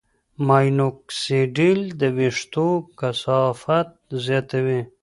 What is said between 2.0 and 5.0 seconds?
وېښتو کثافت زیاتوي.